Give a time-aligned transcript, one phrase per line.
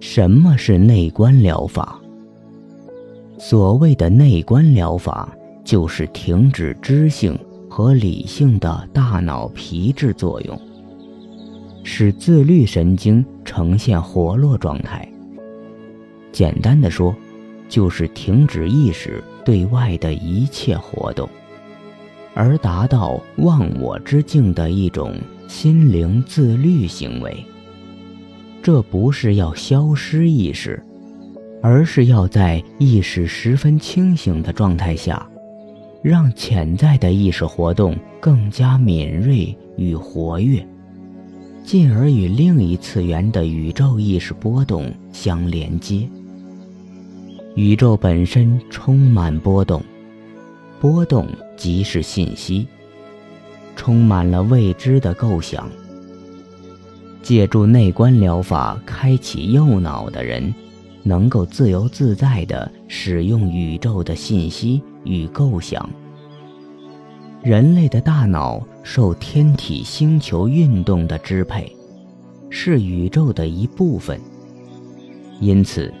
[0.00, 2.00] 什么是内观疗法？
[3.38, 5.32] 所谓的内观疗法，
[5.64, 7.38] 就是停止知性
[7.68, 10.60] 和理性的大脑皮质作用，
[11.84, 15.08] 使自律神经呈现活络状态。
[16.32, 17.14] 简单的说，
[17.68, 21.28] 就是停止意识对外的一切活动，
[22.34, 25.14] 而达到忘我之境的一种
[25.46, 27.44] 心灵自律行为。
[28.62, 30.82] 这不是要消失意识，
[31.62, 35.26] 而是要在意识十分清醒的状态下，
[36.02, 40.66] 让潜在的意识活动更加敏锐与活跃，
[41.64, 46.06] 进而与另一次元的宇宙意识波动相连接。
[47.54, 49.82] 宇宙本身充满波动，
[50.80, 52.66] 波动即是信息，
[53.74, 55.68] 充满了未知的构想。
[57.28, 60.54] 借助内观疗法开启右脑的人，
[61.02, 65.86] 能够自由自在地使用宇宙的信息与构想。
[67.42, 71.70] 人类的大脑受天体星球运动的支配，
[72.48, 74.18] 是宇宙的一部分，
[75.38, 75.92] 因此，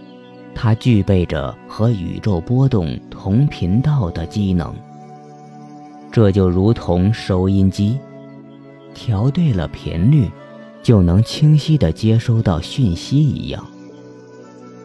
[0.54, 4.74] 它具备着和宇宙波动同频道的机能。
[6.10, 7.98] 这就如同收音机，
[8.94, 10.26] 调对了频率。
[10.88, 13.62] 就能清晰地接收到讯息一样。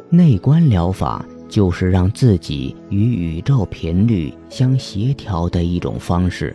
[0.10, 6.54] 内观疗法就是让自己与宇宙频率相协调的一种方式。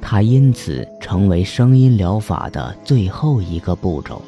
[0.00, 4.22] 它因此成为声音疗法的最后一个步骤，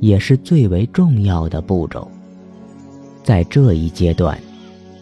[0.00, 2.10] 也是最为重要的步骤。
[3.22, 4.40] 在这一阶段，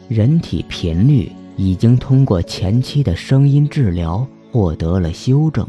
[0.08, 5.64] 人体频率已经通过前期的声音治疗获得了修正。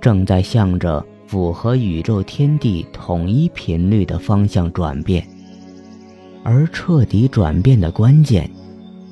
[0.00, 5.24] 正在向着符合宇宙天地统一频率的方向转变，
[6.42, 8.50] 而彻底转变的关键，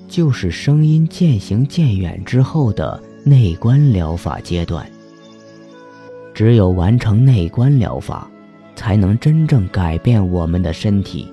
[0.09, 4.85] 就是声音渐行渐远之后的内观疗法阶段。
[6.35, 8.29] 只有完成内观疗法，
[8.75, 11.33] 才能真正改变我们的身体。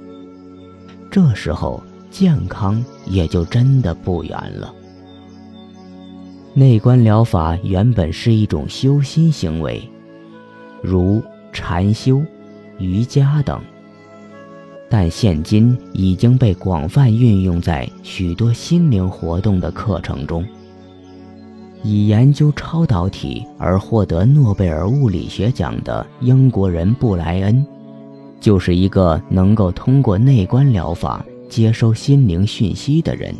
[1.09, 4.71] 这时候，健康也就真的不远了。
[6.53, 9.81] 内观疗法原本是一种修心行为，
[10.85, 12.21] 如禅修、
[12.77, 13.59] 瑜伽等，
[14.89, 20.45] 但现今已经被广泛运用在许多心灵活动的课程中。
[21.83, 27.65] 以研究超导体而获得诺贝尔物理学奖的英国人布莱恩，
[28.39, 33.33] 就是一个能够通过内观疗法接收心灵讯息的人。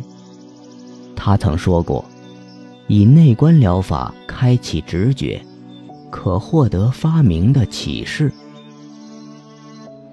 [1.14, 2.04] 他曾说过。
[2.88, 5.44] 以内观疗法开启直觉，
[6.16, 8.32] 可获得发明的启示。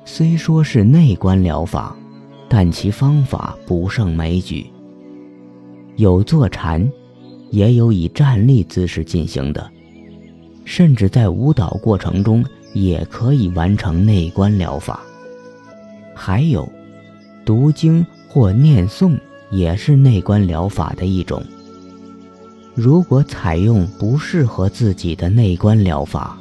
[0.03, 1.96] 虽说是内观疗法，
[2.50, 4.66] 但其方法不胜枚举。
[5.96, 6.92] 有坐禅，
[7.52, 9.72] 也有以站立姿势进行的，
[10.66, 12.44] 甚至在舞蹈过程中
[12.74, 15.00] 也可以完成内观疗法。
[16.13, 16.69] 还有，
[17.46, 19.18] 读经或念诵
[19.52, 21.42] 也是内观疗法的一种。
[22.75, 26.35] 如果采用不适合自己的内观疗法，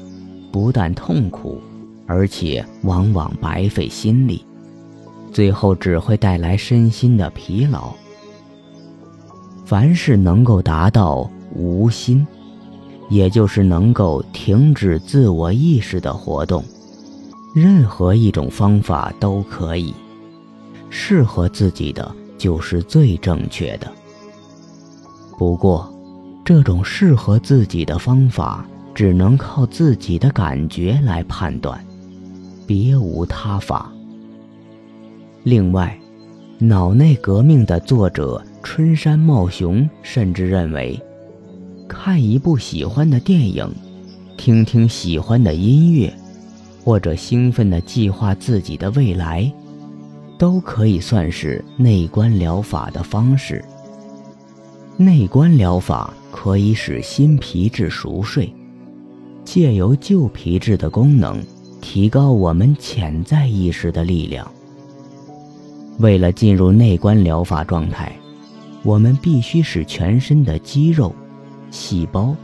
[0.51, 1.61] 不但痛苦，
[2.07, 4.43] 而且往往白费心力，
[5.31, 7.93] 最后只会带来身心的疲劳。
[9.67, 12.27] 凡是能够达到无心，
[13.11, 16.65] 也就是能够停止自我意识的活动，
[17.55, 19.95] 任何一种方法都可以，
[20.89, 23.87] 适合自己的就是最正确的。
[25.37, 25.92] 不过。
[26.45, 31.83] 这种适合自己的方法，只能靠自己的感觉来判断，
[32.67, 33.91] 别无他法。
[35.45, 35.97] 另外，
[36.59, 41.01] 脑内革命的作者春山茂雄甚至认为，
[41.89, 43.73] 看一部喜欢的电影，
[44.37, 46.13] 听听喜欢的音乐，
[46.85, 49.53] 或者兴奋地计划自己的未来，
[50.39, 53.65] 都可以算是内观疗法的方式。
[54.97, 58.53] 内观疗法可以使新皮质熟睡，
[59.45, 61.41] 借由旧皮质的功能，
[61.81, 64.51] 提高我们潜在意识的力量。
[65.99, 68.11] 为了进入内观疗法状态，
[68.83, 71.15] 我们必须使全身的肌肉、
[71.71, 72.35] 细胞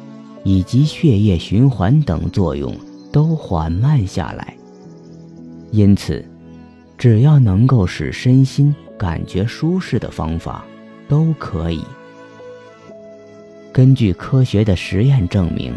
[0.45, 2.73] 以及血液循环等作用
[3.11, 4.55] 都缓慢下来。
[5.73, 6.25] 因此，
[6.97, 10.65] 只要能够使身心感觉舒适的方法，
[11.09, 11.83] 都可以。
[13.79, 15.73] 根据科学的实验证明，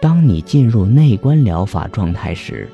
[0.00, 2.66] 当你进入内观疗法状态时，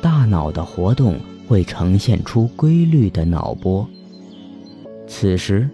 [0.00, 1.18] 大脑的活动
[1.48, 3.84] 会呈现出规律的脑波。
[5.08, 5.68] 此时，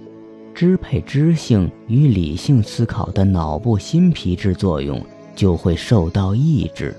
[0.55, 4.99] 支配知性与理性思考的脑部新皮质作用
[5.37, 6.97] 就会受到抑制，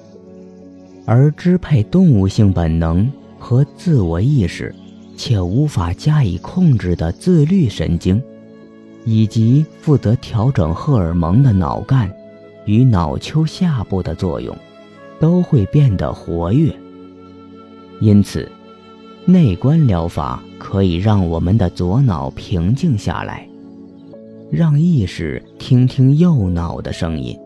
[1.07, 4.71] 而支配动物性本能和自我意识
[5.17, 8.21] 且无法加以控制的自律神经，
[9.05, 12.11] 以及负责调整荷尔蒙的脑干
[12.65, 14.55] 与脑丘下部的作用，
[15.19, 16.73] 都会变得活跃。
[17.99, 18.49] 因此，
[19.25, 23.47] 内观疗法可以让我们的左脑平静下来，
[24.51, 27.37] 让意识听听右脑的声音。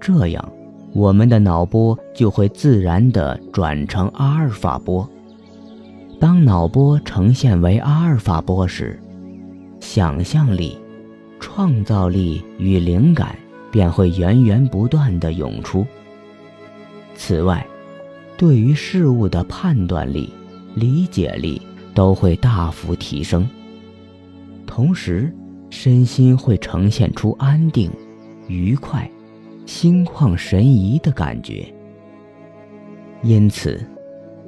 [0.00, 0.52] 这样，
[0.92, 5.08] 我们的脑波就会自然地转成阿尔法波。
[6.20, 9.00] 当脑波呈现为阿尔法波时，
[9.90, 10.76] 想象力、
[11.40, 13.34] 创造力与灵感
[13.72, 15.86] 便会源源不断地涌出。
[17.14, 17.66] 此外，
[18.36, 20.30] 对于事物的判断力、
[20.74, 21.62] 理解力
[21.94, 23.48] 都会大幅提升，
[24.66, 25.34] 同时
[25.70, 27.90] 身心会呈现出安定、
[28.46, 29.10] 愉快、
[29.64, 31.66] 心旷神怡的感觉。
[33.22, 33.82] 因此，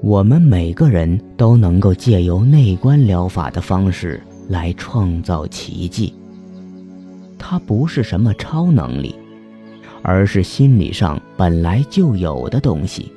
[0.03, 6.12] 我们每个人都能够借由内观疗法的方式来创造奇迹。
[7.38, 9.14] 它不是什么超能力，
[10.02, 13.12] 而是心理上本来就有的东西。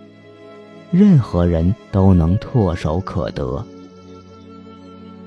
[0.91, 3.65] 任何人都能唾手可得。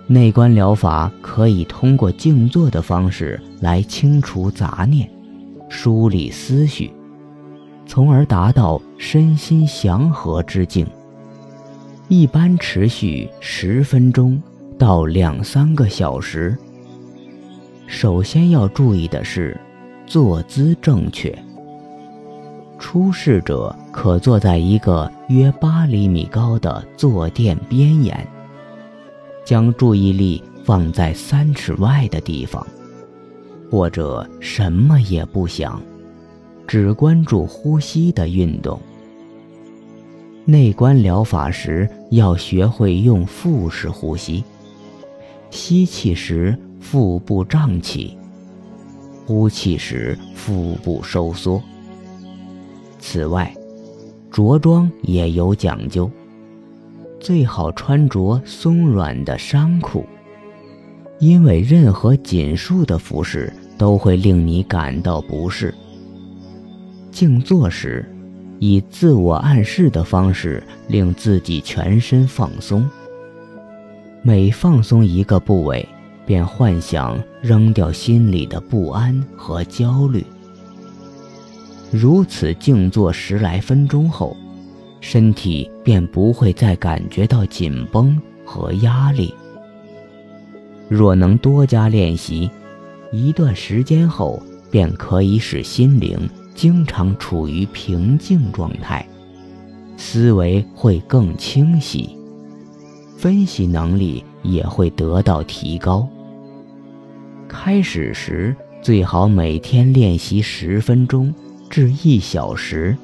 [0.06, 5.10] 内观疗法可以通过静坐的方式来清除杂念、
[5.68, 6.92] 梳理思绪，
[7.84, 10.86] 从而达到身心祥和之境。
[12.06, 14.40] 一般持续十分钟
[14.78, 16.56] 到两三个小时。
[17.86, 19.58] 首先要注意的是，
[20.06, 21.36] 坐姿正确。
[22.78, 28.26] 出事者可坐在一个约八厘米高的坐垫边沿，
[29.44, 32.64] 将注意力放在三尺外的地方，
[33.70, 35.80] 或者什么也不想，
[36.66, 38.78] 只关注呼吸的运动。
[40.44, 44.44] 内观疗法时要学会用腹式呼吸，
[45.56, 48.14] 吸气时腹部胀起，
[49.26, 51.60] 呼气时腹部收缩。
[53.00, 53.52] 此外，
[54.30, 56.10] 着装也有讲究，
[57.18, 60.04] 最好穿着松软的衫裤，
[61.18, 65.74] 因为任何紧束的服饰都会令你感到不适。
[67.10, 68.06] 静坐时，
[68.58, 72.86] 以自我暗示的方式令自己全身放松，
[74.26, 75.88] 每放松一个部位，
[76.26, 80.26] 便幻想扔掉心里的不安和焦虑。
[81.92, 84.36] 如此静坐十来分钟后，
[85.00, 89.32] 身体便不会再感觉到紧绷和压力。
[90.88, 92.50] 若能多加练习，
[93.12, 94.42] 一段时间后
[94.72, 96.18] 便可以使心灵
[96.52, 99.06] 经常处于平静状态，
[99.96, 102.18] 思维会更清晰，
[103.16, 106.06] 分析能力也会得到提高。
[107.48, 111.32] 开始时最好每天练习十分钟。
[111.68, 112.96] 至一小时，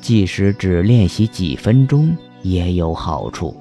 [0.00, 3.56] 即使只练习几分钟也有好处。